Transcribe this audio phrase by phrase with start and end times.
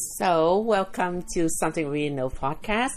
[0.00, 2.92] So, welcome to Something We Know podcast.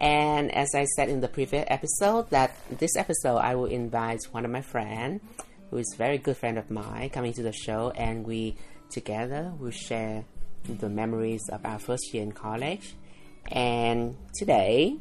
[0.00, 4.44] And as I said in the previous episode, that this episode I will invite one
[4.44, 5.22] of my friends,
[5.70, 8.56] who is a very good friend of mine, coming to the show, and we
[8.90, 10.24] together will share
[10.64, 12.94] the memories of our first year in college.
[13.46, 14.96] And today,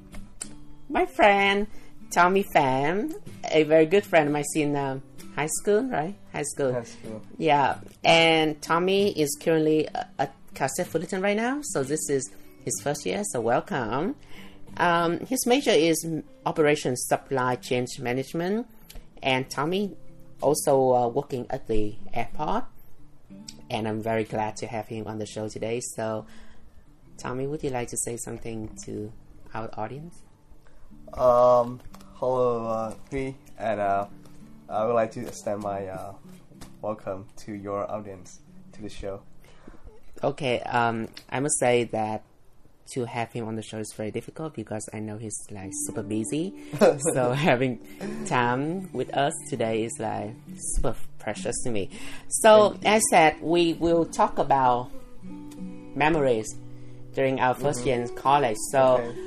[0.88, 1.66] my friend
[2.12, 3.12] Tommy Pham,
[3.50, 5.00] a very good friend of mine in uh,
[5.36, 6.14] high school, right?
[6.32, 6.74] High school.
[6.74, 7.22] High school.
[7.40, 9.88] Yeah, and Tommy is currently
[10.20, 12.30] at Cal Fullerton right now, so this is
[12.66, 13.24] his first year.
[13.32, 14.16] So welcome.
[14.76, 16.06] Um, his major is
[16.46, 18.68] operations supply chain management,
[19.24, 19.96] and Tommy
[20.42, 22.66] also uh, working at the airport.
[23.70, 25.80] And I'm very glad to have him on the show today.
[25.96, 26.26] So,
[27.18, 29.14] Tommy, would you like to say something to
[29.54, 30.24] our audience?
[31.14, 31.80] Um,
[32.16, 34.08] hello, uh, me, and uh,
[34.68, 36.16] I would like to extend my uh,
[36.82, 38.42] welcome to your audience
[38.74, 39.22] to the show.
[40.24, 42.24] Okay, um, I must say that
[42.94, 46.02] to have him on the show is very difficult because I know he's like super
[46.04, 46.54] busy.
[47.14, 47.80] so having
[48.28, 51.90] time with us today is like super precious to me.
[52.30, 54.90] So as I said, we will talk about
[55.96, 56.48] memories
[57.14, 58.58] during our 1st year in college.
[58.72, 59.18] So Okay.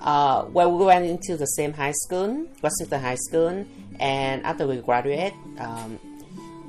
[0.00, 3.64] uh, well, we went into the same high school, Washington High School,
[4.00, 5.98] and after we graduated, um,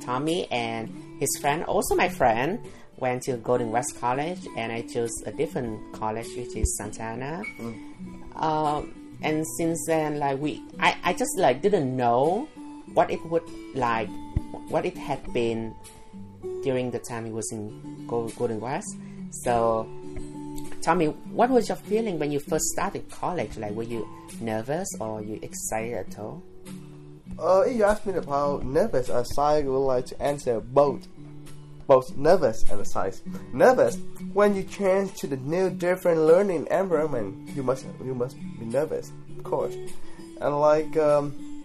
[0.01, 2.59] Tommy and his friend, also my friend,
[2.97, 7.43] went to Golden West College, and I chose a different college, which is Santa Ana.
[8.35, 12.47] Um, and since then, like we, I, I just like didn't know
[12.93, 13.43] what it would
[13.73, 14.09] like,
[14.69, 15.73] what it had been
[16.63, 18.95] during the time he was in Golden West.
[19.43, 19.87] So,
[20.81, 23.57] tell me, what was your feeling when you first started college?
[23.57, 24.07] Like, were you
[24.39, 26.41] nervous or you excited at all?
[27.37, 31.07] Uh, if you ask me about nervous, uh, I would like to answer both.
[31.87, 33.21] Both nervous and excited.
[33.53, 33.97] Nervous
[34.33, 37.49] when you change to the new, different learning environment.
[37.55, 39.75] You must, you must be nervous, of course.
[40.41, 41.55] And like, um,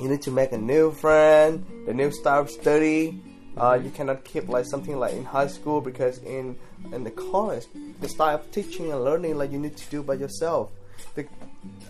[0.00, 3.20] you need to make a new friend, the new style of study.
[3.56, 6.56] Uh, you cannot keep like something like in high school because in
[6.92, 7.66] in the college,
[8.00, 10.70] the style of teaching and learning like you need to do by yourself.
[11.14, 11.26] The,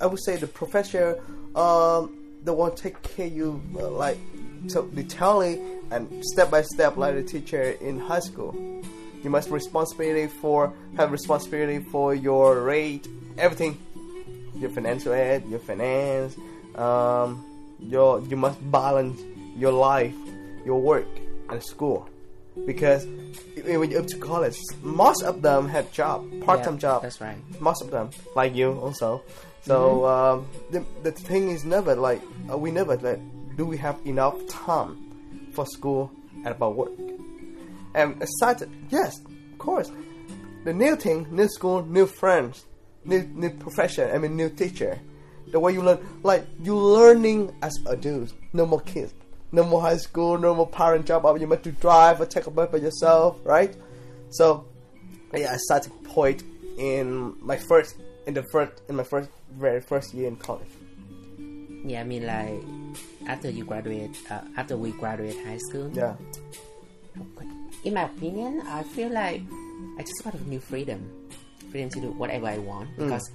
[0.01, 1.21] I would say the professor,
[1.55, 4.19] um, the one take care you uh, like
[4.69, 8.55] so detailing and step by step like a teacher in high school.
[9.23, 13.79] You must responsibility for have responsibility for your rate, everything,
[14.57, 16.37] your financial aid, your finance,
[16.77, 17.45] um,
[17.81, 19.21] your you must balance
[19.57, 20.15] your life,
[20.65, 21.09] your work,
[21.51, 22.09] and school,
[22.65, 23.07] because
[23.65, 27.03] when you're up to college, most of them have job, part-time Yeah, job.
[27.03, 27.39] That's right.
[27.61, 29.23] Most of them, like you also.
[29.63, 33.21] So um, the the thing is never like uh, we never like
[33.57, 34.97] do we have enough time
[35.59, 36.13] for school
[36.45, 36.93] and about work.
[37.95, 39.91] And aside, yes, of course,
[40.65, 42.65] the new thing, new school, new friends,
[43.05, 44.09] new new profession.
[44.15, 45.01] I mean, new teacher.
[45.51, 48.35] The way you learn, like you learning as adults.
[48.53, 49.13] No more kids,
[49.51, 51.27] no more high school, no more parent job.
[51.41, 53.75] You must to drive or take a bus by yourself, right?
[54.31, 54.65] So,
[55.35, 56.45] yeah, I started point
[56.79, 57.97] in my first,
[58.29, 60.78] in the first, in my first, very first year in college.
[61.85, 62.63] Yeah, I mean, like
[63.29, 65.91] after you graduate, uh, after we graduate high school.
[65.95, 66.15] Yeah,
[67.85, 69.43] In my opinion, I feel like
[69.99, 71.01] I just got a new freedom,
[71.71, 73.05] freedom to do whatever I want Mm.
[73.07, 73.31] because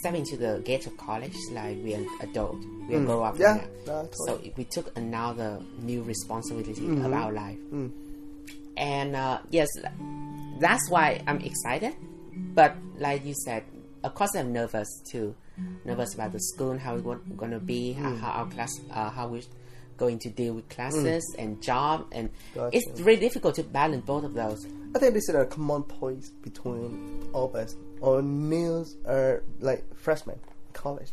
[0.00, 2.56] stepping to the gate of college, like we're an adult,
[2.88, 3.36] we are grow up.
[3.36, 3.40] Mm.
[3.86, 7.04] Yeah, So we took another new responsibility Mm-hmm.
[7.04, 7.90] of our life, Mm.
[8.76, 9.68] and uh, yes,
[10.60, 11.94] that's why I'm excited.
[12.54, 13.64] But like you said,
[14.04, 15.34] of course I'm nervous too.
[15.84, 18.20] Nervous about the school, and how it's going to be, how, Mm.
[18.20, 19.42] how our class, uh, how we're
[19.98, 22.76] going to deal with classes and job, and Gotcha.
[22.78, 24.64] it's really difficult to balance both of those.
[24.94, 29.84] I think this is a common point between all of us, or new, uh, like
[29.96, 30.38] freshmen
[30.72, 31.10] college,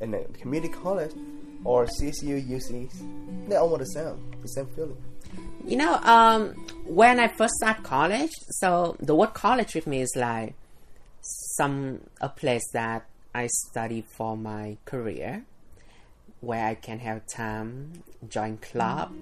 [0.00, 1.12] and then community college,
[1.64, 2.92] or CSU, UCs.
[3.48, 4.96] They're almost the same, the same feeling.
[5.64, 6.50] You know, um,
[6.84, 10.54] when I first started college, so the word college with me is like
[11.24, 15.44] some a place that I study for my career,
[16.40, 19.12] where I can have time, join club,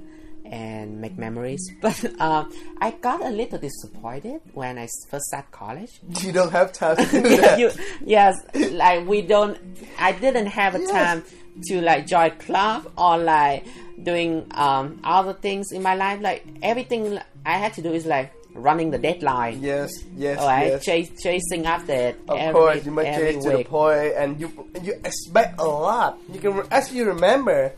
[0.45, 1.71] and make memories.
[1.81, 2.45] But uh,
[2.81, 6.01] I got a little disappointed when I first started college.
[6.21, 7.59] You don't have time to do that.
[7.59, 7.71] you,
[8.05, 8.35] yes,
[8.73, 9.57] like we don't.
[9.99, 10.91] I didn't have a Yes.
[10.91, 11.25] time
[11.69, 13.65] to like join club or like
[14.03, 16.21] doing um other things in my life.
[16.21, 19.61] Like everything I had to do is like running the deadline.
[19.63, 20.85] yes, yes, Or I yes.
[20.85, 22.21] chase, chasing after it.
[22.29, 24.49] Of every, course, you must every change to the point, and you
[24.83, 26.19] you expect a lot.
[26.33, 27.73] You can as you remember,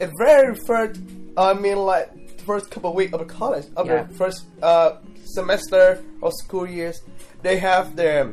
[0.00, 1.00] at very first,
[1.36, 2.08] I mean, like
[2.46, 4.02] first couple of weeks of college, of Yeah.
[4.04, 7.02] the first uh, semester or school years,
[7.42, 8.32] they have their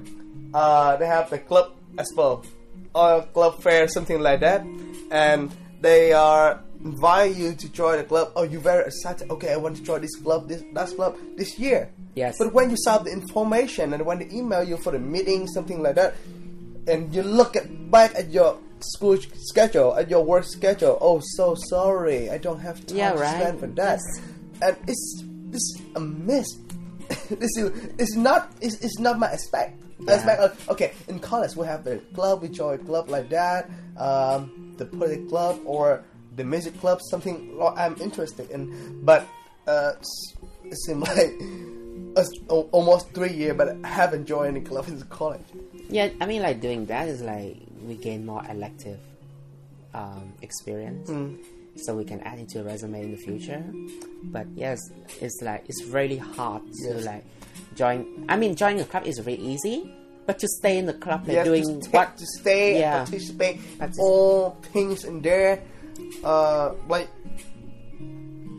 [0.54, 2.44] uh, they have the club expo
[2.96, 4.66] or club fair, something like that,
[5.12, 5.52] and
[5.82, 8.32] they are invite you to join the club.
[8.36, 9.30] Oh, you're very excited.
[9.30, 11.90] Okay, I want to join this club, this that club this year.
[12.16, 12.36] Yes.
[12.38, 15.82] But when you saw the information and when they email you for the meeting, something
[15.82, 16.16] like that,
[16.88, 20.98] and you look at back at your school schedule, at your work schedule.
[21.02, 24.00] Oh, so sorry, I don't have time Yeah, to spend for that.
[24.00, 24.22] Yes.
[24.62, 26.48] And it's it's a miss.
[27.30, 29.82] this is it's not it's, it's not my expect.
[30.00, 30.16] Yeah.
[30.16, 33.70] expect uh, okay in college we have the club we join a club like that,
[33.98, 36.04] um, the political club or
[36.40, 37.36] the music club something
[37.78, 39.02] I'm interested in.
[39.04, 39.28] But
[39.68, 39.94] uh,
[40.64, 41.34] it seems like
[42.72, 45.46] almost three years, but I haven't joined any club in college.
[45.90, 49.00] Yeah, I mean, like doing that is like we gain more elective
[49.94, 51.10] um, experience,
[51.84, 53.64] so we can add it to a resume in the future.
[54.24, 54.80] But yes,
[55.22, 57.24] it's like it's really hard to like
[57.76, 58.26] join.
[58.30, 59.92] I mean, joining a club is really easy,
[60.26, 62.80] but to stay in the club, like You have doing to sta- what to stay
[62.80, 63.00] Yeah.
[63.02, 65.62] and participate Partic- all things in there.
[66.24, 67.10] Uh, like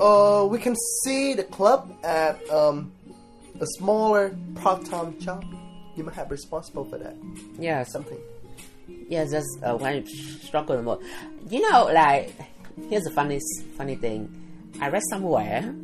[0.00, 2.90] uh, we can see the club at um,
[3.60, 5.44] a smaller part-time job.
[5.96, 7.16] You might have responsible for that.
[7.58, 8.18] yeah, Something.
[9.08, 11.04] yeah, that's uh, when I struggle the most.
[11.48, 12.32] You know, like
[12.88, 13.40] here's a funny
[13.76, 14.28] funny thing.
[14.80, 15.74] I read somewhere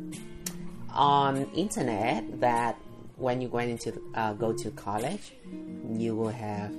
[0.93, 2.77] on internet that
[3.17, 5.33] when you're going into uh, go to college,
[5.93, 6.71] you will have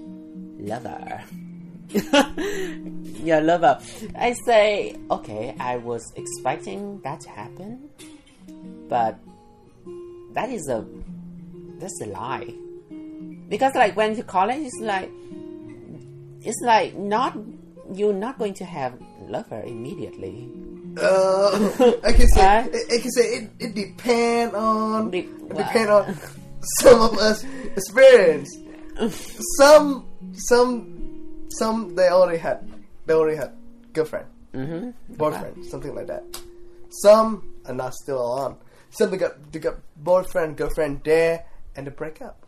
[0.58, 1.22] lover.
[3.24, 3.80] yeah, lover.
[4.14, 5.56] I say okay.
[5.58, 7.88] I was expecting that to happen,
[8.88, 9.18] but
[10.34, 10.84] that is a
[11.78, 12.52] that's a lie.
[13.48, 15.10] Because like when you college, it's like
[16.42, 17.36] it's like not
[17.94, 20.48] you're not going to have lover immediately.
[21.00, 21.70] Uh,
[22.04, 22.68] I can say Huh?
[22.90, 25.56] I, can say it, it depend on De- wow.
[25.56, 26.16] depend on
[26.80, 27.44] some of us
[27.76, 28.50] experience.
[29.58, 30.97] some some
[31.48, 32.68] some they already had
[33.06, 33.52] they already had
[33.92, 35.14] girlfriend, Mm-hmm.
[35.14, 36.24] boyfriend, something like that.
[37.02, 38.56] Some are not still on.
[38.90, 41.44] Some they got they got boyfriend girlfriend there
[41.76, 42.44] and they break up.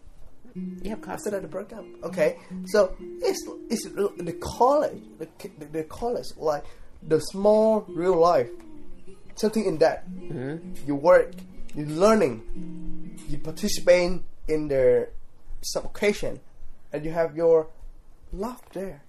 [0.82, 1.14] Yeah, of course.
[1.20, 1.84] After that, they break up.
[2.04, 2.36] Okay,
[2.66, 6.64] so it's it's the college, the, the, the college, like
[7.06, 8.48] the small real life,
[9.36, 10.04] something in that.
[10.86, 11.32] You work,
[11.74, 15.08] you learning, you participate in the
[15.62, 16.40] some occasion,
[16.92, 17.68] and you have your
[18.32, 19.02] love there.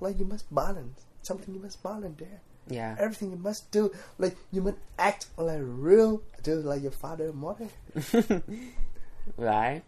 [0.00, 1.54] Like you must balance something.
[1.54, 2.40] You must balance there.
[2.68, 2.96] Yeah.
[2.98, 7.36] Everything you must do, like you must act like real, do like your father and
[7.36, 7.68] mother.
[9.36, 9.82] right?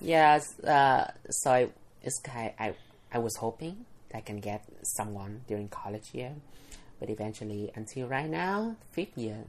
[0.00, 0.58] Yes.
[0.60, 1.68] Uh, so I
[2.02, 2.52] it's kind.
[2.58, 2.74] I
[3.12, 4.64] I was hoping that I can get
[4.96, 6.32] someone during college year,
[7.00, 9.44] but eventually, until right now, fifth year,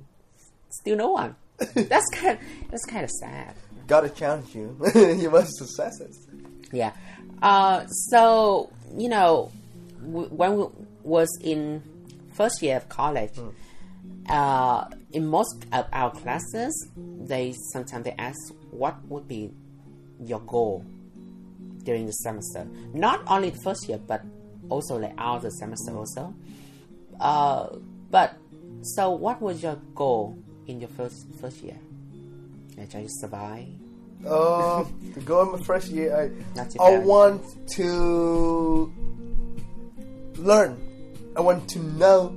[0.69, 1.35] still no one.
[1.75, 2.39] that's kind.
[2.69, 3.55] That's kind of sad.
[3.87, 4.77] Gotta challenge you.
[4.95, 6.15] you must success it.
[6.71, 6.93] Yeah.
[7.43, 9.51] Uh, so you know,
[10.01, 10.65] w- when we
[11.03, 11.83] was in
[12.31, 13.37] first year of college,
[14.29, 18.39] uh, in most of our classes, they sometimes they ask
[18.71, 19.51] what would be
[20.23, 20.85] your goal
[21.83, 22.65] during the semester.
[22.93, 24.21] Not only the first year, but
[24.69, 26.33] also like out the semester also.
[27.19, 27.67] Uh,
[28.09, 28.37] but
[28.83, 30.37] so, what was your goal
[30.67, 31.77] in your first first year?
[32.77, 33.67] Like just survive.
[34.25, 38.91] Uh, to go in my first year, I I want to
[40.37, 40.77] learn.
[41.35, 42.35] I want to know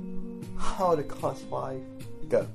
[0.57, 1.81] how the class five
[2.29, 2.47] go.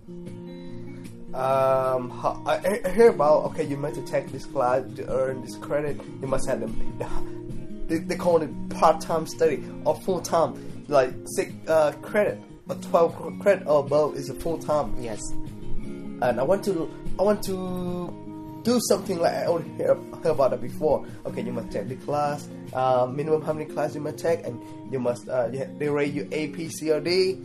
[1.34, 5.56] Um, how, I, I hear about okay, you must take this class to earn this
[5.56, 5.98] credit.
[6.20, 7.86] You must have them.
[7.88, 13.66] They, they call it part-time study or full-time, like six uh, credit or twelve credit
[13.66, 15.20] or above is a full-time Yes.
[15.32, 18.31] and I want to I want to
[18.62, 21.06] do something like I already heard, heard about it before.
[21.26, 24.60] Okay, you must take the class, uh, minimum how many classes you must take, and
[24.92, 27.38] you must uh, you, they rate you A, P, C, or D.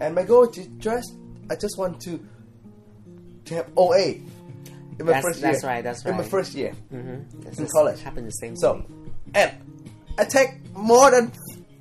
[0.00, 1.14] And my goal is just
[1.50, 2.18] I just want to
[3.46, 4.26] to have OA in
[4.98, 5.70] my That's- first that's year.
[5.72, 6.10] right, that's right.
[6.12, 6.72] In my first year.
[6.92, 7.60] Mm-hmm.
[7.62, 8.00] In college.
[8.02, 8.56] happened the same.
[8.56, 8.84] So, me.
[9.34, 9.50] and
[10.18, 11.32] I take more than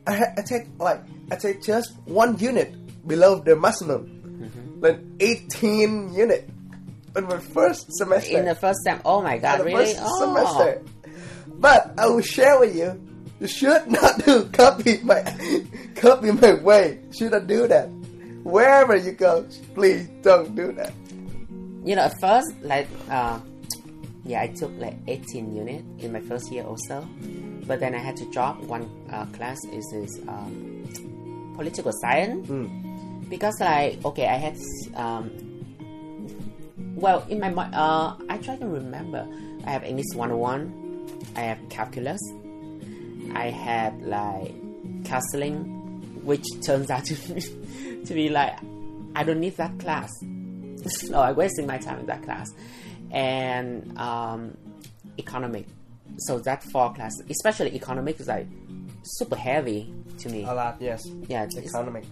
[0.08, 2.74] I, ha- I take like I take just one unit
[3.08, 4.82] below the maximum, Mm-hmm.
[4.82, 6.50] like eighteen unit
[7.16, 8.38] in my first semester.
[8.38, 9.86] in the first time, oh my god, the really?
[9.94, 10.20] first Oh.
[10.20, 10.82] semester.
[11.60, 13.00] But I will share with you.
[13.40, 15.22] You should not do copy my
[15.96, 17.00] copy my way.
[17.18, 17.88] Should not do that.
[18.44, 20.94] Wherever you go, please don't do that.
[21.84, 23.40] You know, at first, like, uh,
[24.26, 27.08] yeah, I took like 18 unit in my first year also,
[27.68, 29.58] but then I had to drop one uh, class.
[29.74, 30.86] Is this um,
[31.56, 32.48] political science?
[32.48, 32.68] Hmm.
[33.30, 34.58] Because like, okay, I had
[34.96, 35.30] um,
[36.96, 39.28] well, in my mind, uh, I try to remember.
[39.66, 41.08] I have English 101.
[41.36, 42.20] I have calculus.
[43.34, 44.54] I had like
[45.06, 47.42] counseling, which turns out to be,
[48.06, 48.58] to be like
[49.16, 50.10] I don't need that class.
[50.86, 52.50] so I'm wasting my time in that class,
[53.12, 54.58] and um,
[55.18, 55.68] economic.
[56.18, 58.48] So that four class, especially economic, is like
[59.04, 60.44] super heavy to me.
[60.44, 61.02] A lot, yes.
[61.28, 62.06] Yeah, it's- Economic.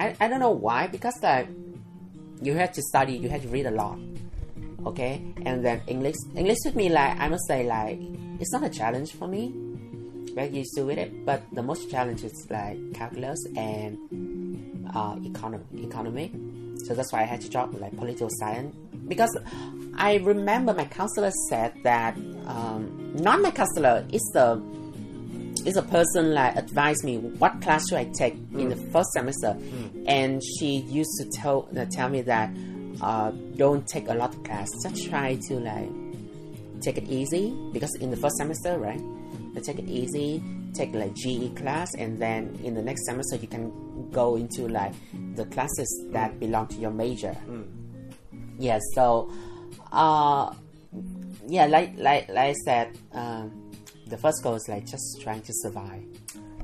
[0.00, 1.48] I, I don't know why because like
[2.40, 3.98] you have to study you have to read a lot
[4.86, 5.22] okay?
[5.44, 7.98] And then english english with me like i must say like
[8.40, 9.54] it's not a challenge for me.
[10.34, 13.98] Get used to with it but the most challenge is like calculus and
[14.94, 16.30] uh, economic economic
[16.86, 18.74] so that's why i had to drop like political science.
[19.08, 19.36] Because
[19.94, 24.60] i remember my counselor said that um, not my counselor it's the
[25.66, 29.56] is a person like advised me what class should I take in the first semester,
[30.06, 32.50] and she used to tell uh, tell me that
[33.00, 35.90] uh, don't take a lot of class, just try to like
[36.80, 39.00] take it easy because in the first semester, right?
[39.54, 40.42] You take it easy,
[40.74, 44.94] take like GE class, and then in the next semester you can go into like
[45.34, 47.36] the classes that belong to your major.
[48.58, 49.30] Yeah, so
[49.92, 50.52] uh,
[51.46, 52.98] yeah, like like like I said.
[53.12, 53.62] Um,
[54.12, 56.04] the first goal is like just trying to survive.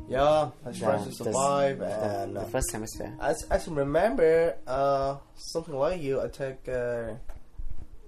[0.09, 3.13] Yeah, I try to survive the, and the uh, first semester.
[3.21, 7.15] as as I remember, uh, something like you, I take uh,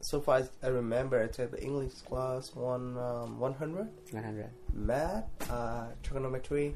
[0.00, 4.48] so far as I remember, I take the English class one um, one hundred, 100.
[4.72, 6.74] math, uh, trigonometry,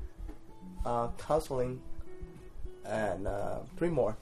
[0.85, 1.81] uh, counseling,
[2.85, 4.17] and uh, three more.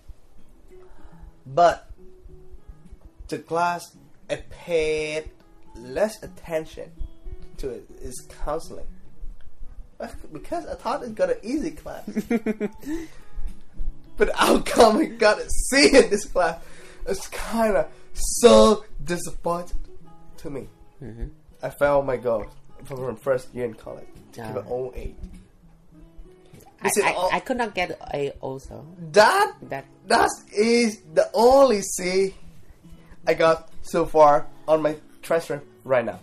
[1.45, 1.91] But
[3.27, 3.97] the class
[4.31, 5.31] I paid
[5.75, 6.93] less attention
[7.59, 8.87] to it is counseling.
[10.33, 12.05] Because I thought it got an easy class.
[14.17, 16.61] but the outcome I got a C in this class.
[17.07, 19.77] It's kind of so disappointed
[20.39, 20.69] to me.
[21.03, 21.31] Mhm.
[21.63, 22.47] I failed my goal
[22.85, 24.07] from first year in college.
[24.33, 25.17] Give it all eight.
[26.83, 28.85] I, I, all- I could not get A also.
[29.13, 32.35] That That that is the only C
[33.27, 36.19] I got so far on my transcript right now.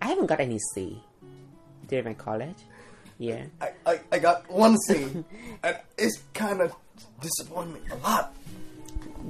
[0.00, 1.02] I haven't got any C
[1.88, 2.56] during my college.
[3.18, 3.44] Yeah.
[3.60, 5.24] I, I, I got one C,
[5.62, 6.74] and it's kind of
[7.20, 8.34] disappointed me a lot.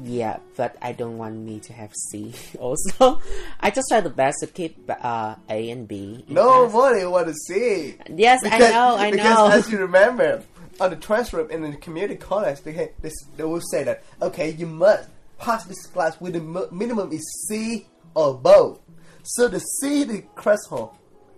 [0.03, 3.21] Yeah, but I don't want me to have C also.
[3.61, 6.25] I just try the best to keep uh, A and B.
[6.29, 7.97] Nobody want to see.
[8.15, 9.45] Yes, I know, I because know.
[9.47, 10.43] Because as you remember,
[10.81, 14.51] on the transcript in the community college, they had- they, they will say that okay,
[14.51, 15.09] you must
[15.39, 18.81] pass this class with the minimum is C or above.
[19.23, 20.91] So the C the threshold,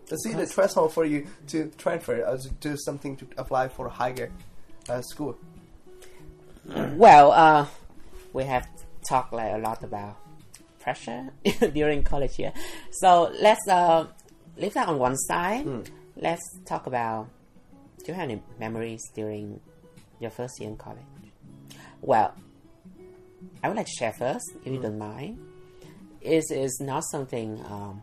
[0.07, 3.87] the C the threshold for you to transfer or to do something to apply for
[3.87, 4.31] a higher
[4.89, 5.37] uh, school.
[6.95, 7.67] Well, uh,
[8.33, 8.69] we have
[9.09, 10.17] talked like a lot about
[10.81, 11.31] pressure
[11.73, 12.53] during college year.
[12.93, 14.07] So let's uh,
[14.57, 15.91] leave that on one side.
[16.17, 17.29] Let's talk about.
[17.99, 19.61] Do you have any memories during
[20.21, 21.03] your first year in college?
[22.01, 22.35] Well,
[23.63, 25.39] I would like to share first, if you don't mind.
[26.21, 27.61] Is is not something.
[27.69, 28.03] Um,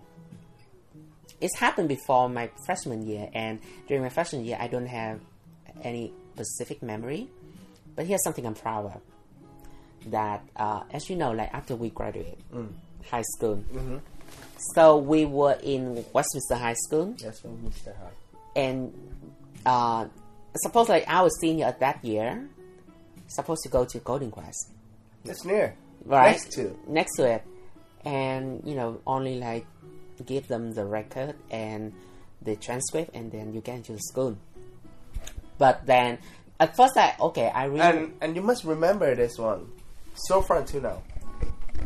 [1.44, 5.20] it's happened before my freshman year, and during my freshman year, I don't have
[5.84, 7.30] any specific memory.
[7.96, 9.02] But here's something I'm proud of.
[10.12, 12.38] That, uh, as you know, like after we graduate
[13.10, 13.64] high school,
[14.76, 17.96] so we were in Westminster High School, That's when Mr.
[17.98, 18.14] Hart.
[18.56, 18.94] and
[19.66, 20.06] uh,
[20.58, 22.48] suppose like I was senior at that year,
[23.28, 24.72] supposed to go to Golden West,
[25.26, 25.76] It's near.
[26.06, 26.32] right?
[26.32, 26.78] Next to.
[26.88, 27.44] next to it,
[28.04, 29.66] and you know only like
[30.24, 31.94] give them the record and
[32.42, 34.38] the transcript, and then you get into the school.
[35.58, 36.20] But then
[36.60, 39.68] at first, I okay, I really And and you must remember this one.
[40.16, 41.02] So far until now,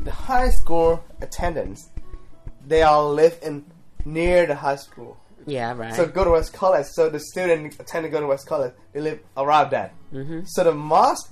[0.04, 1.90] the high school attendance,
[2.66, 3.66] they all live in
[4.06, 5.18] near the high school.
[5.46, 5.94] yeah right.
[5.94, 6.88] So go to West College.
[6.88, 9.94] So the student attending go to West College, they live around that.
[10.14, 10.44] Mhm.
[10.48, 11.30] So the most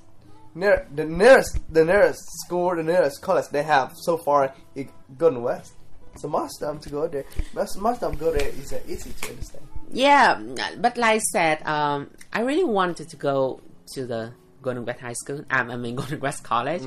[0.54, 4.88] near the nearest the nearest school, the nearest college they have so far is
[5.18, 5.74] Golden West.
[6.17, 8.79] So most of them to go there, most most of them go there is uh,
[8.88, 9.67] easy to understand.
[9.91, 10.39] Yeah,
[10.77, 13.62] but like I said, um, I really wanted to go
[13.93, 14.31] to the
[14.62, 15.43] Golden West High School.
[15.50, 16.84] Um, I mean Golden West College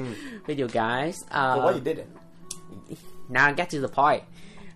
[0.47, 1.17] with you guys.
[1.31, 2.09] Uh, But why you didn't?
[3.29, 4.25] now I get to the point.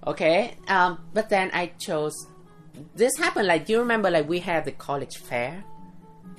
[0.07, 2.15] Okay, um, but then I chose.
[2.95, 5.63] This happened like do you remember like we had the college fair,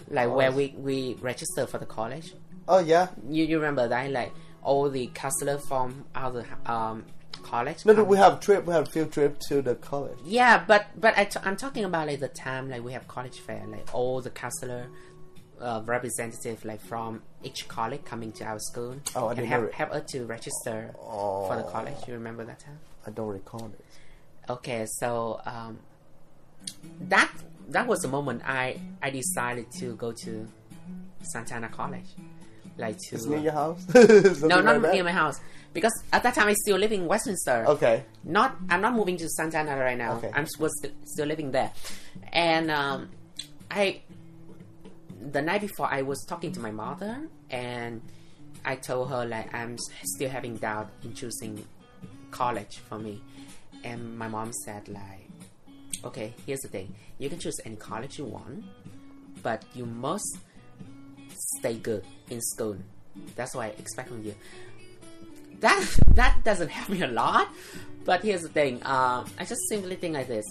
[0.10, 2.34] like where we we register for the college.
[2.68, 3.08] Oh yeah.
[3.30, 4.32] You you remember that like
[4.64, 7.06] all the counselor from other um
[7.44, 7.86] college.
[7.86, 8.66] No, no, we have trip.
[8.66, 10.18] We have field trip to the college.
[10.26, 13.40] Yeah, but but I t- I'm talking about like the time like we have college
[13.40, 14.88] fair, like all the counselor
[15.62, 19.72] uh, representative like from each college coming to our school Oh, I and didn't help
[19.74, 21.96] help us to register for the college.
[22.08, 22.80] You remember that time?
[23.06, 23.82] I don't recall this.
[24.50, 25.80] Okay, so um,
[27.02, 27.32] that
[27.70, 30.48] that was the moment I I decided to go to
[31.22, 32.06] Santa Ana College,
[32.78, 33.86] like to It's near your house?
[34.42, 35.40] no not like near my house
[35.74, 37.66] because at that time I still living in Westminster.
[37.68, 38.06] Okay.
[38.24, 40.18] Not I'm not moving to Santa Ana right now.
[40.18, 40.32] Okay.
[40.34, 41.72] I'm was st- still living there,
[42.32, 43.10] and um,
[43.70, 44.02] I
[45.32, 48.02] the night before I was talking to my mother and
[48.66, 51.66] I told her like I'm still having doubt in choosing
[52.32, 53.22] college for me,
[53.84, 55.30] and my mom said like,
[56.06, 58.64] okay, here's the thing, you can choose any college you want,
[59.42, 60.38] but you must
[61.34, 62.78] stay good in school.
[63.36, 64.36] That's what I expect from you.
[65.60, 65.86] That
[66.16, 67.50] that doesn't help me a lot,
[68.06, 68.76] but here's the thing.
[68.86, 70.46] Um, I just simply think like this.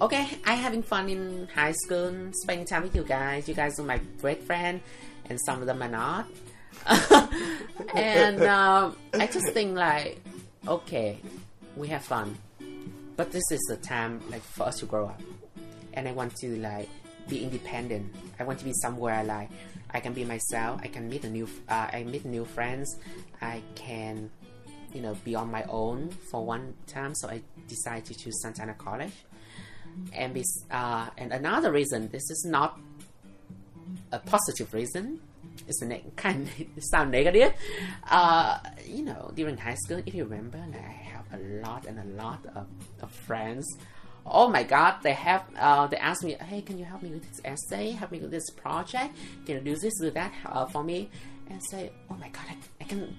[0.00, 3.48] Okay, I'm having fun in high school, spending time with you guys.
[3.48, 4.80] You guys are my great friend,
[5.30, 6.26] and some of them are not.
[7.94, 10.20] and um, I just think like,
[10.66, 11.18] okay,
[11.76, 12.36] we have fun,
[13.16, 15.22] but this is the time like for us to grow up,
[15.94, 16.90] and I want to like
[17.28, 18.14] be independent.
[18.38, 19.50] I want to be somewhere I like
[19.94, 20.80] I can be myself.
[20.82, 22.96] I can meet a new, uh, I meet new friends.
[23.40, 24.28] I can,
[24.92, 27.14] you know, be on my own for one time.
[27.14, 29.12] So I decided to choose Santa Ana College,
[30.12, 32.08] and be, uh, and another reason.
[32.08, 32.80] This is not
[34.10, 35.20] a positive reason.
[35.68, 37.54] It's a neg- kind of sound negative.
[38.10, 42.00] Uh, you know, during high school, if you remember, like, I have a lot and
[42.00, 42.66] a lot of,
[43.00, 43.64] of friends.
[44.26, 44.96] Oh my God!
[45.02, 45.44] They have.
[45.58, 47.90] Uh, they ask me, "Hey, can you help me with this essay?
[47.90, 49.14] Help me with this project?
[49.44, 51.10] Can you do this, do that uh, for me?"
[51.50, 53.14] And say, "Oh my God, I, I can."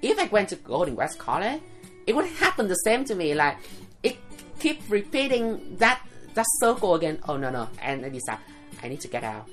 [0.00, 1.60] If I went to Golden West College,
[2.06, 3.34] it would happen the same to me.
[3.34, 3.58] Like
[4.02, 4.16] it
[4.58, 6.00] keep repeating that
[6.34, 7.18] that circle again.
[7.28, 7.68] Oh no no!
[7.82, 8.38] And I decide
[8.82, 9.48] I need to get out.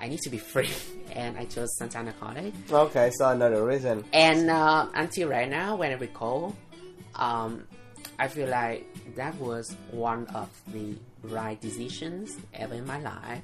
[0.00, 0.70] I need to be free,
[1.12, 2.54] and I chose Santa Ana College.
[2.70, 4.04] Okay, so another reason.
[4.12, 6.54] And uh, until right now, when I recall,
[7.16, 7.66] um,
[8.18, 13.42] I feel like that was one of the right decisions ever in my life.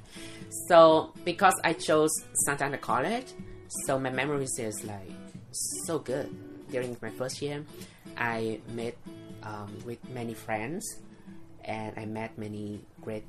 [0.67, 2.11] So because I chose
[2.45, 3.27] Santa Ana College,
[3.85, 5.09] so my memories is like
[5.85, 6.33] so good.
[6.69, 7.63] During my first year,
[8.17, 8.97] I met
[9.43, 10.83] um, with many friends,
[11.63, 13.23] and I met many great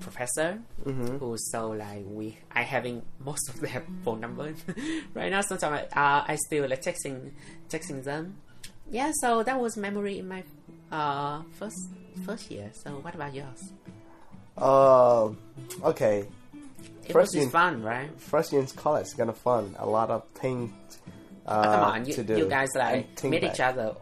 [0.00, 4.56] professor who so like we I having most of their phone numbers
[5.14, 5.40] right now.
[5.42, 7.30] Sometimes uh, I still like texting
[7.68, 8.36] texting them.
[8.90, 10.44] Yeah, so that was memory in my
[10.92, 11.76] uh, first
[12.24, 12.70] first year.
[12.72, 13.72] So what about yours?
[14.56, 15.38] Um,
[15.82, 16.26] okay.
[17.04, 18.10] It First year- fun, right?
[18.20, 19.74] First year in college is kind of fun.
[19.78, 20.72] A lot of things
[21.46, 22.36] uh, Oh, come on, you, to do.
[22.38, 23.54] you guys like meet back.
[23.54, 23.94] each other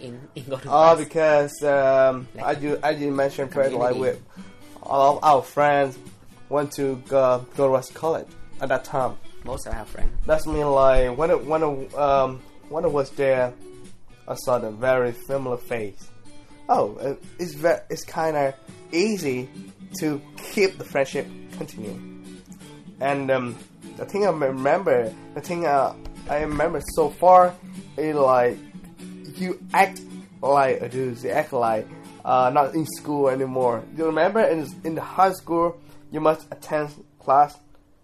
[0.00, 4.20] in in Golden Oh, because um, Like as you as you mentioned first, like with
[4.82, 5.98] all of our friends
[6.48, 8.26] went to go, go to West College
[8.60, 9.16] at that time.
[9.44, 10.10] most of our friends.
[10.26, 13.52] That's mean like when it, when it, um when I was there,
[14.28, 16.06] I saw the very familiar face.
[16.68, 18.54] Oh, it's ve- it's kind of
[18.92, 19.48] easy
[20.00, 20.20] to
[20.52, 21.98] keep the friendship continue.
[23.00, 23.56] And um,
[23.96, 25.94] the thing I remember, the thing uh,
[26.28, 27.54] I remember so far
[27.96, 28.58] is like
[29.36, 30.02] you act
[30.42, 31.22] like a dude.
[31.22, 31.88] You act like
[32.22, 33.82] uh, not in school anymore.
[33.96, 35.80] You remember in in the high school,
[36.12, 37.56] you must attend class,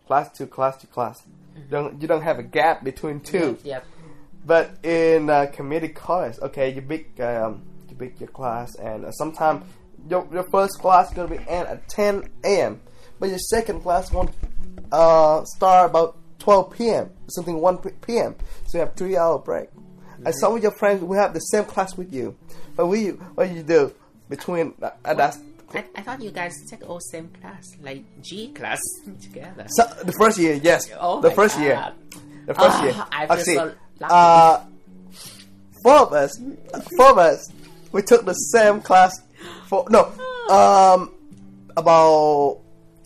[0.07, 1.23] class to class to class.
[1.55, 3.59] You don't you don't have a gap between two.
[3.63, 3.85] Yep.
[4.45, 9.11] But in uh, community college, okay, you pick um, you pick your class, and uh,
[9.13, 9.65] sometimes
[10.09, 12.81] your your first class is gonna be end at 10 a.m.
[13.19, 14.31] But your second class won't
[14.93, 17.11] uh, start about 12 p.m.
[17.29, 18.35] Something 1 p.m.
[18.67, 19.69] So you have three hour break.
[20.25, 22.37] And some of your friends will have the same class with you,
[22.77, 23.93] but we what you do
[24.29, 25.39] between uh, uh, that's
[25.75, 28.81] I, I thought you guys take all same class, like G class
[29.23, 29.67] together.
[29.69, 31.93] so, the first year, yes, Oh the first year,
[32.47, 33.07] the first Ah, year.
[33.11, 33.75] I Uh, feel see, so.
[34.03, 34.61] Uh,
[35.83, 36.41] four of us,
[36.97, 37.49] four of us,
[37.93, 39.21] we took the same class
[39.67, 40.05] for no,
[40.51, 41.13] um,
[41.77, 42.61] about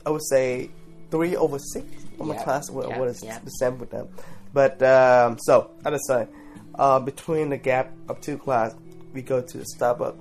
[0.07, 0.71] I would say
[1.11, 1.87] three over six
[2.19, 3.39] of my Yeah, class yeah, was yeah.
[3.41, 4.09] the same with them.
[4.53, 6.29] But um, so I same,
[6.75, 8.75] uh, between the gap of two class,
[9.13, 10.19] we go to the Starbucks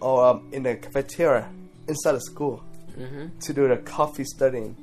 [0.00, 1.48] or um, in the cafeteria
[1.88, 2.62] inside the school
[2.98, 3.38] Mm-hmm.
[3.40, 4.74] to do the coffee studying.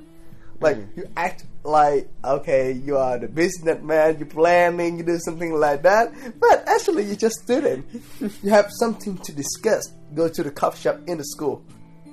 [0.64, 5.84] Like you act like okay, you are the businessman, you're planning, you do something like
[5.84, 7.86] that, but actually you're just student.
[8.20, 9.92] you have something to discuss.
[10.14, 11.64] Go to the coffee shop in the school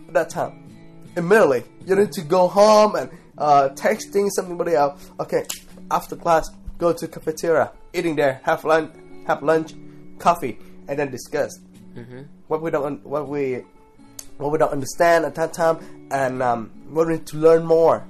[0.08, 0.66] at that time.
[1.16, 5.10] Immediately, you need to go home and uh, texting somebody else.
[5.18, 5.44] Okay,
[5.90, 8.94] after class, go to cafeteria, eating there, have lunch,
[9.26, 9.74] have lunch,
[10.18, 10.58] coffee,
[10.88, 11.58] and then discuss
[12.48, 13.62] what we don't what we
[14.38, 15.78] what we don't understand at that time,
[16.10, 18.06] and um, we need to learn more.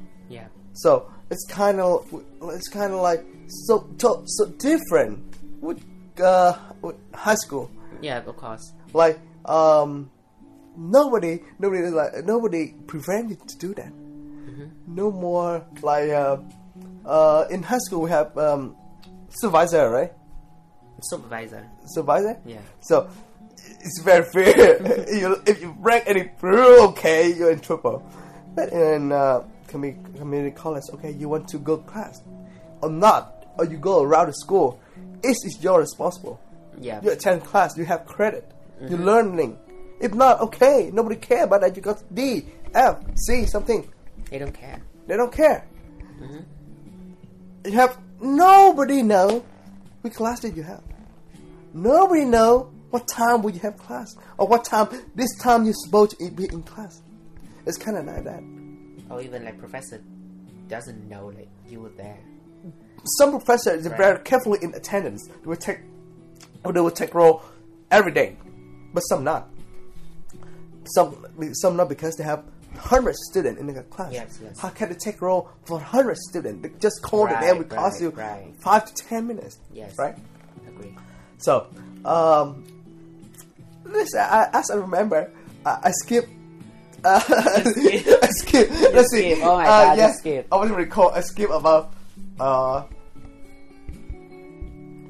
[0.75, 2.07] So it's kind of
[2.43, 5.83] it's kind of like so so, so different with,
[6.21, 7.71] uh, with high school.
[8.01, 8.73] Yeah, of course.
[8.93, 10.11] Like um,
[10.77, 13.93] nobody nobody is like nobody prevented to do that.
[14.87, 16.39] No more like uh,
[17.07, 18.77] uh, in high school we have um,
[19.29, 20.13] supervisor, right?
[21.03, 21.67] Supervisor.
[21.87, 22.39] Supervisor.
[22.45, 22.59] Yeah.
[22.81, 23.09] So
[23.57, 24.83] it's very fair.
[25.15, 28.05] you, if you break any rule, okay, you're in trouble.
[28.55, 32.21] But in uh, community, community college, okay, you want to go to class
[32.83, 34.81] or not, or you go around the school,
[35.23, 36.41] it is your responsible.
[36.79, 37.01] Yeah.
[37.03, 39.05] You attend class, you have credit, you're mm-hmm.
[39.05, 39.59] learning.
[40.01, 41.77] If not, okay, nobody care about that.
[41.77, 43.87] You got D, F, C, something.
[44.31, 44.81] They don't care.
[45.07, 45.67] They don't care.
[46.21, 46.41] Mm-hmm.
[47.67, 49.45] You have nobody know
[50.01, 50.83] which class did you have.
[51.75, 56.19] Nobody know what time will you have class or what time this time you're supposed
[56.19, 57.03] to be in class.
[57.67, 58.43] It's kind of like that.
[59.11, 60.01] Or even like professor
[60.69, 62.19] doesn't know like you were there.
[63.19, 63.99] Some professors are Right.
[63.99, 65.27] very carefully in attendance.
[65.27, 65.81] They will take,
[66.65, 67.43] or they will take role
[67.91, 68.37] every day,
[68.95, 69.49] but some not.
[70.95, 72.45] Some some not because they have
[72.77, 74.13] hundred students in the class.
[74.13, 74.59] Yes, yes.
[74.59, 76.63] How can they take role for hundred students?
[76.63, 77.63] They just call the Right, name.
[77.63, 78.55] It cost you right.
[78.61, 79.59] five to ten minutes.
[79.73, 79.95] Yes.
[79.99, 80.17] Right.
[80.69, 80.97] Agree.
[81.39, 81.67] So,
[82.05, 82.65] um,
[83.85, 85.31] this I, as I remember,
[85.67, 86.29] I, I skipped.
[87.05, 88.71] Uh, I skipped.
[88.93, 89.35] Let's see.
[89.35, 89.39] skip.
[89.47, 90.47] Oh my uh, God, you yes, skip.
[90.53, 91.11] I was recall.
[91.11, 91.93] I skipped about
[92.39, 92.83] uh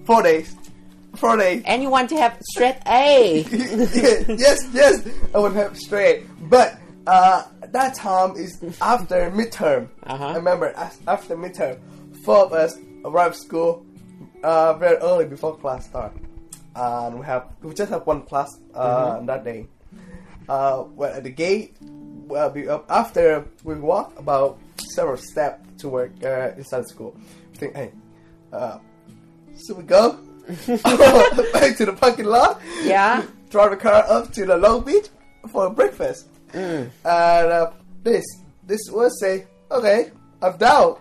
[0.05, 0.55] four days.
[1.17, 1.63] Four days.
[1.67, 3.43] And you want to have straight A.
[3.51, 6.25] yes, yes, I would have straight.
[6.49, 9.89] But uh, that time is after midterm.
[10.05, 10.33] Uh-huh.
[10.37, 10.73] Remember
[11.09, 11.79] after midterm,
[12.25, 13.85] four of us arrived school
[14.45, 16.13] uh, very early before class start,
[16.77, 19.27] and we have we just have one class uh, Mm-hmm.
[19.27, 19.67] that day.
[20.51, 21.77] Uh, well, at the gate,
[22.27, 24.59] well, we, uh, after we walk about
[24.95, 27.15] several steps to work uh, inside school,
[27.53, 27.93] we think, hey,
[28.53, 28.79] uh,
[29.65, 30.19] should we go
[31.53, 32.61] back to the parking lot?
[32.83, 33.23] Yeah.
[33.49, 35.07] drive the car up to the Long Beach
[35.53, 36.27] for breakfast.
[36.53, 36.91] Mm.
[37.05, 37.71] And uh,
[38.03, 38.25] this
[38.67, 40.11] this was say, okay,
[40.43, 40.99] I'm down.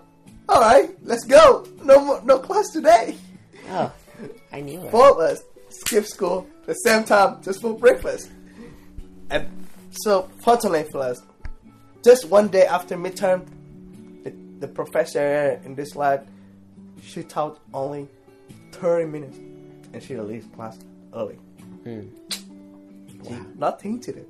[0.47, 1.65] All right, let's go.
[1.83, 3.17] No more, no class today.
[3.69, 3.91] Oh,
[4.51, 4.91] I knew it.
[4.91, 8.29] Four of us skip school at the same time just for breakfast.
[9.29, 9.47] And
[9.91, 11.21] so, fortunately for us,
[12.03, 13.45] just one day after midterm,
[14.23, 16.27] the, the professor in this lab,
[17.03, 18.07] she taught only
[18.71, 19.37] 30 minutes,
[19.93, 20.77] and she leaves class
[21.13, 21.37] early.
[21.85, 22.09] Mm.
[22.31, 22.39] She-
[23.21, 23.45] Wow.
[23.57, 24.25] Nothing to do.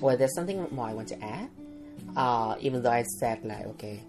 [0.00, 1.48] Well, there's something more I want to add.
[2.16, 4.00] Uh, even though I said like, okay,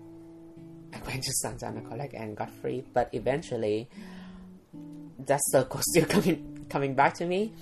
[0.94, 3.88] I went to Santa Ana College and got free, but eventually,
[5.28, 7.54] that circle still coming coming back to me.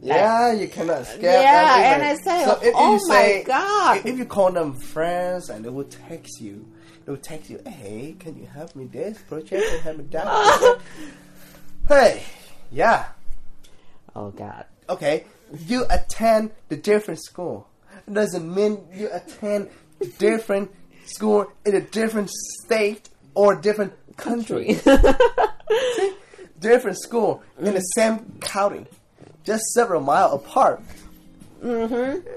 [0.00, 1.22] Like, Yeah, you cannot escape.
[1.22, 2.02] Yeah, that and.
[2.02, 4.06] I say, So if oh you my say- God.
[4.06, 6.66] If you call them friends and they will text you,
[7.04, 10.78] they will text you, hey, can you help me this project and help me that?
[11.88, 12.22] Hey,
[12.70, 13.06] yeah,
[14.14, 14.66] Oh God.
[14.90, 15.24] okay.
[15.66, 17.66] You attend the different school.
[18.06, 19.70] It doesn't mean you attend
[20.18, 20.70] different
[21.06, 22.28] school in a different
[22.62, 24.78] state or different country.
[26.60, 28.86] different school in the same county,
[29.48, 30.80] just several miles apart.
[31.62, 32.28] Mm-hmm.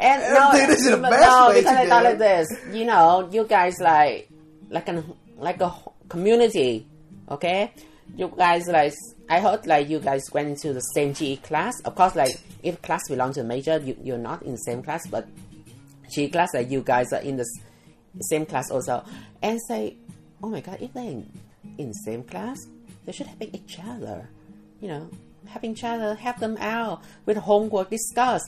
[0.00, 2.48] And no, Everything is the best no, because I thought like this.
[2.72, 4.30] You know, you guys like
[4.70, 5.04] like an
[5.36, 5.74] like a
[6.08, 6.86] community,
[7.28, 7.72] okay?
[8.16, 8.94] You guys like
[9.28, 11.74] I heard like you guys went into the same GE class.
[11.84, 14.82] Of course, like if class belongs to a major, you you're not in the same
[14.82, 15.28] class, but
[16.14, 17.46] GE class like you guys are in the
[18.22, 19.04] same class also.
[19.42, 19.96] And say,
[20.42, 21.30] oh my god, if they're in,
[21.76, 22.58] in the same class,
[23.04, 24.28] they should help each other.
[24.80, 25.10] You know,
[25.62, 28.42] each other, help them out with homework, discuss.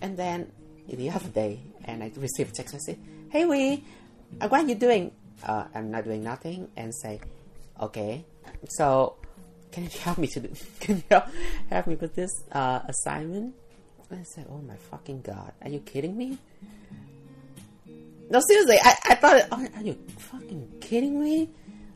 [0.00, 0.52] And then
[0.88, 2.98] the other day, and I received a text message,
[3.30, 3.84] hey, we,
[4.40, 5.12] uh, what are you doing?
[5.42, 6.68] Uh, I'm not doing nothing.
[6.76, 7.20] And say,
[7.80, 8.24] okay,
[8.68, 9.16] so
[9.72, 11.24] can you help me to do, can you help,
[11.68, 13.54] help me with this uh, assignment?
[14.10, 16.38] And I said, oh my fucking god, are you kidding me?
[18.30, 21.50] No, seriously, I, I thought, oh, are you fucking kidding me?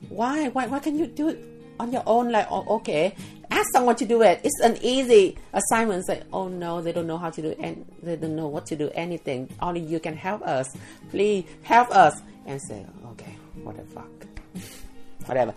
[0.09, 0.49] Why?
[0.49, 0.67] Why?
[0.67, 1.39] Why can you do it
[1.79, 2.31] on your own?
[2.33, 3.15] Like, oh, okay,
[3.55, 4.41] ask someone to do it.
[4.43, 6.01] It's an easy assignment.
[6.01, 8.49] It's like, oh no, they don't know how to do it, and they don't know
[8.49, 8.91] what to do.
[8.95, 9.49] Anything.
[9.61, 10.69] Only you can help us.
[11.11, 12.21] Please help us.
[12.47, 14.27] And say, okay, what the fuck,
[15.27, 15.55] whatever.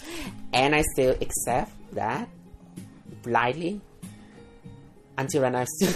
[0.53, 2.29] And I still accept that
[3.23, 3.81] blindly
[5.17, 5.89] until when I still.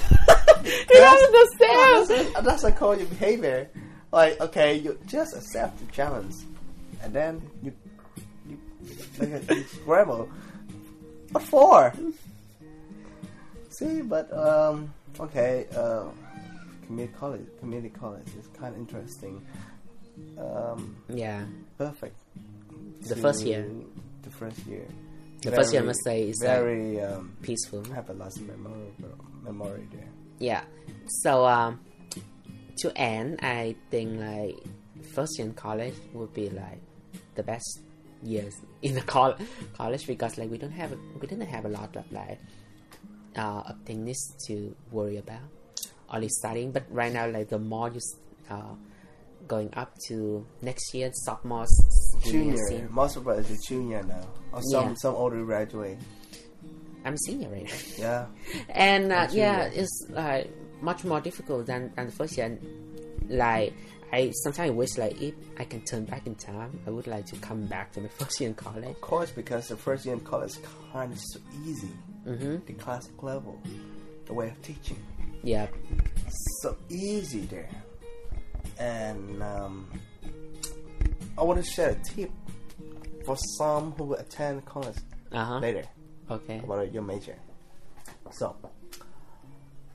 [0.63, 2.07] you understand?
[2.09, 3.69] That's, that's I call your behavior.
[4.11, 6.35] Like, okay, you just accept the challenge,
[7.01, 7.71] and then you
[8.45, 8.57] you
[9.19, 10.29] like a, you scramble.
[11.31, 11.93] What for?
[13.69, 16.05] See, but um, okay, uh,
[16.85, 19.41] community college, community college is kind of interesting.
[20.37, 21.45] um, Yeah.
[21.77, 22.15] perfect.
[23.07, 23.65] The first year.
[24.23, 24.85] The first year.
[25.41, 27.83] The first year, I must say, is like very um, peaceful.
[27.95, 28.91] have a last memory
[29.43, 30.07] memory there.
[30.37, 30.63] Yeah.
[31.23, 31.79] So um,
[32.81, 34.57] to end, I think like
[35.15, 36.79] first year in college would be like
[37.35, 37.79] the best
[38.23, 39.36] years in the col-
[39.73, 42.39] college because like we don't have we didn't have a lot of like
[43.36, 45.39] uh of things to worry about
[46.10, 46.71] only studying.
[46.71, 47.99] But right now, like the more you
[48.49, 48.75] uh
[49.47, 51.65] going up to next year, sophomore,
[52.23, 52.89] junior, senior.
[52.91, 54.21] most of us is junior now,
[54.53, 54.93] or some Yeah.
[54.95, 55.97] some older graduate.
[57.03, 57.79] I'm senior right now.
[57.97, 58.25] Yeah,
[58.69, 62.60] and uh, yeah, it's like much more difficult than, than the first year.
[63.29, 63.73] Like
[64.13, 67.36] I sometimes wish like if I can turn back in time, I would like to
[67.38, 68.84] come back to my first year in college.
[68.86, 70.60] of course, because the first year in college is
[70.91, 71.89] kind of so easy.
[72.26, 73.60] hmm The classic level,
[74.26, 74.97] the way of teaching,
[75.43, 75.67] Yeah,
[76.62, 77.69] so easy there.
[78.80, 79.89] And um,
[81.38, 82.32] I want to share a tip
[83.26, 84.97] for some who will attend college
[85.32, 85.60] uh huh.
[85.60, 85.84] later
[86.30, 86.60] Okay.
[86.63, 87.36] about your major.
[88.32, 88.56] So,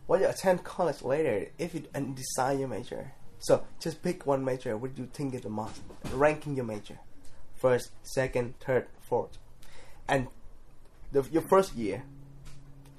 [0.07, 3.11] when you attend college later, if you decide your major,
[3.47, 4.77] so just pick one major.
[4.77, 5.81] What do you think is the most?
[6.13, 6.99] Ranking your major,
[7.55, 9.39] first, second, third, fourth,
[10.09, 10.27] and
[11.13, 12.03] the, your first year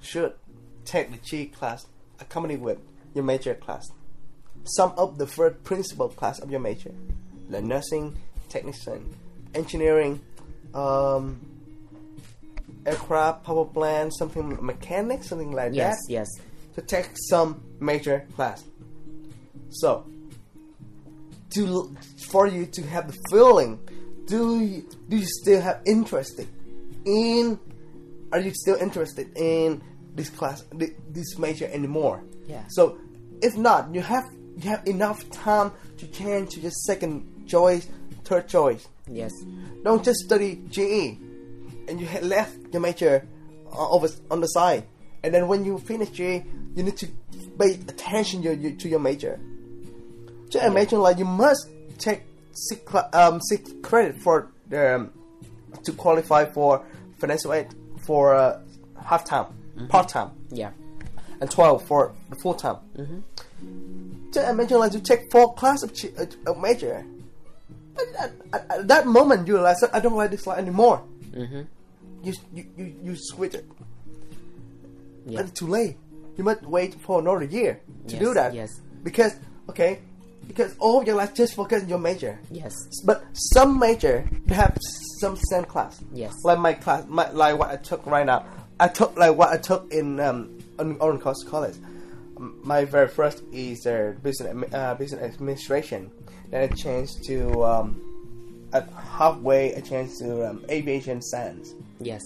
[0.00, 0.32] should
[0.86, 1.86] take the G class
[2.18, 2.78] accompanied with
[3.14, 3.90] your major class.
[4.64, 6.92] Sum up the first principal class of your major,
[7.50, 8.16] the nursing,
[8.48, 9.14] technician,
[9.54, 10.20] engineering,
[10.74, 11.40] um,
[12.86, 15.96] aircraft, power plant, something mechanics, something like Yes.
[16.06, 16.44] that Yes, Yes.
[16.74, 18.64] to take some major class.
[19.70, 20.06] So,
[21.50, 21.96] to
[22.30, 23.78] for you to have the feeling,
[24.26, 26.40] do you, do you still have interest
[27.04, 27.58] in?
[28.32, 29.82] Are you still interested in
[30.14, 32.22] this class, this major anymore?
[32.46, 32.64] Yeah.
[32.68, 32.98] So,
[33.40, 34.24] if not, you have
[34.56, 37.88] you have enough time to change to your second choice,
[38.24, 38.86] third choice.
[39.06, 39.32] Yes.
[39.84, 41.18] Don't just study GE
[41.88, 43.26] and you had left your major
[43.72, 44.84] uh, over on the side.
[45.22, 47.08] And then when you finish GE, you need to
[47.58, 49.40] pay attention your, to your major.
[50.50, 55.12] Just imagine like you must take six, cla- um, six credit for the um,
[55.84, 56.84] to qualify for
[57.18, 57.68] financial aid
[58.06, 58.60] for uh,
[59.04, 59.46] half time,
[59.88, 60.70] part time, Yeah.
[61.40, 62.76] and twelve for the full time.
[64.32, 66.12] Just imagine like you take four class of, chi-
[66.46, 67.04] uh, major.
[67.98, 71.02] At, at, at, at that moment, you realize I don't like this class anymore.
[71.32, 71.62] Mm-hmm.
[72.22, 73.66] You you you, you switch it.
[75.26, 75.38] Yeah.
[75.42, 75.96] But it's too late.
[76.36, 78.54] You must wait for another year to Yes, do that.
[78.54, 78.80] yes.
[79.02, 79.36] Because
[79.68, 80.00] okay,
[80.48, 82.40] because all your life just focus on your major.
[82.50, 82.74] Yes.
[83.04, 84.76] But some major have
[85.20, 86.02] some same class.
[86.12, 86.32] Yes.
[86.42, 88.44] Like my class, my like what I took right now.
[88.80, 91.76] I took like what I took in um on Orange Coast College.
[92.38, 96.10] My very first is uh, business uh, business administration.
[96.50, 98.00] Then I changed to um,
[98.72, 102.22] at halfway I changed to um, aviation science Yes.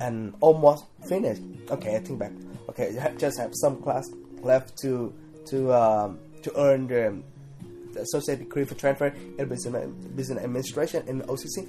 [0.00, 1.42] and almost finished.
[1.70, 2.32] Okay, I think back.
[2.68, 4.10] Okay, I just have some class
[4.42, 5.14] left to
[5.46, 7.22] to um, to earn the,
[7.92, 11.68] the associate degree for transfer in business business administration in OCC.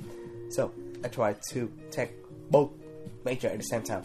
[0.49, 0.71] So
[1.03, 2.11] I tried to take
[2.51, 2.71] both
[3.25, 4.03] major at the same time,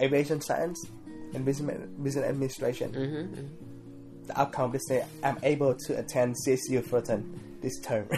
[0.00, 0.86] aviation science
[1.34, 2.92] and business business administration.
[2.92, 3.46] Mm-hmm.
[4.26, 8.08] The outcome this day, I'm able to attend CSU Fullerton this term.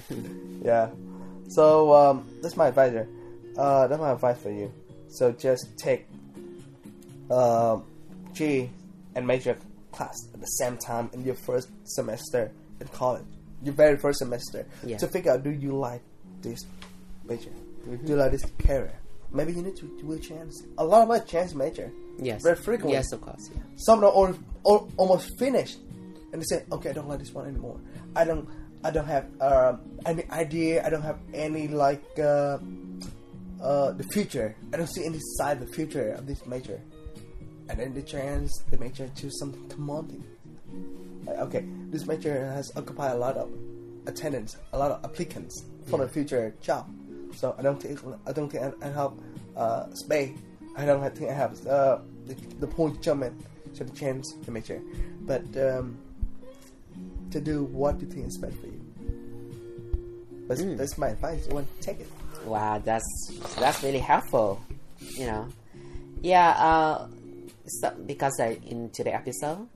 [0.62, 0.90] yeah.
[1.48, 3.08] So um, that's my advisor.
[3.56, 4.72] Uh, that's my advice for you.
[5.08, 6.06] So just take
[7.30, 7.84] um,
[8.32, 8.70] G
[9.14, 9.56] and major
[9.98, 12.42] class at the same time in your first semester
[12.80, 13.26] in college,
[13.64, 14.96] your very first semester, Yeah.
[15.02, 16.02] to figure out do you like
[16.42, 16.60] this
[17.30, 17.50] major,
[17.84, 18.94] do you like this career.
[19.30, 20.62] Maybe you need to do a chance.
[20.78, 21.92] A lot of us chance major.
[22.18, 22.42] Yes.
[22.42, 22.94] Very frequently.
[22.94, 23.50] Yes, of course.
[23.54, 23.60] Yeah.
[23.76, 25.78] Some are al- al- almost finished,
[26.32, 27.78] and they say, "Okay, I don't like this one anymore.
[28.16, 28.48] I don't,
[28.82, 30.72] I don't have um, any idea.
[30.86, 32.56] I don't have any like uh,
[33.60, 34.56] uh, the future.
[34.72, 36.80] I don't see any side of the future of this major."
[37.68, 40.24] And then the chance the major choose something commanding.
[41.26, 43.50] Like, okay, this major has occupied a lot of
[44.06, 46.88] attendance, a lot of applicants for the future job.
[47.34, 49.12] So I don't think I don't think I, I have
[49.56, 50.36] uh, space.
[50.76, 54.80] I don't think I have uh, the, the point judgment to the chance the major.
[55.22, 55.98] But um,
[57.30, 58.80] to do what do you think is best for you.
[60.48, 60.78] That's, Mm.
[60.78, 61.46] that's my advice.
[61.46, 62.08] You want to take it.
[62.46, 63.04] Wow, that's
[63.58, 64.58] that's really helpful.
[65.00, 65.48] You know,
[66.22, 66.50] yeah.
[66.56, 67.08] Uh,
[67.68, 69.68] so because I, in today's episode,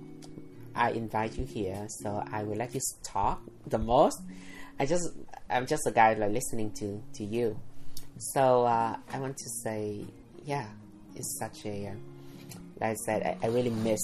[0.75, 4.21] I invite you here, so I will let you talk the most.
[4.79, 5.11] I just
[5.51, 7.59] I'm just a guy like listening to to you.
[8.19, 10.05] So uh, I want to say,
[10.45, 10.67] yeah,
[11.15, 11.95] it's such a uh,
[12.81, 14.01] like I said, I, I really miss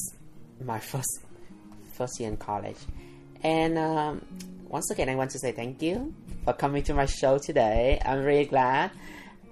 [0.64, 1.20] my first
[1.94, 2.78] first year in college,
[3.42, 4.24] And um,
[4.68, 8.00] once again, I want to say thank you for coming to my show today.
[8.04, 8.92] I'm really glad.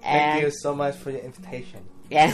[0.01, 1.81] Thank and, you so much for your invitation.
[2.09, 2.31] Yeah,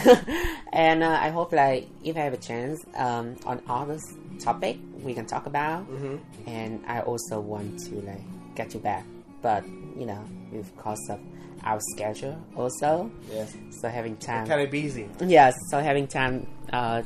[0.73, 3.97] and uh, I hope like if I have a chance um, on other
[4.39, 6.17] topic we can talk about, Mm-hmm.
[6.49, 8.21] and I also want to like
[8.55, 9.05] get you back,
[9.41, 9.63] but
[9.97, 11.19] you know, with because of
[11.63, 13.55] our schedule also, Yes.
[13.69, 14.45] so having time.
[14.47, 15.09] Kind of busy.
[15.25, 17.01] Yes, so having time uh,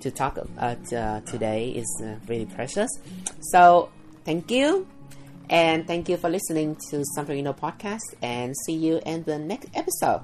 [0.00, 2.90] to talk uh, t- uh, today is uh, really precious.
[3.52, 3.90] So
[4.24, 4.86] thank you,
[5.50, 9.38] and thank you for listening to Something You Know podcast, and see you in the
[9.38, 10.22] next episode.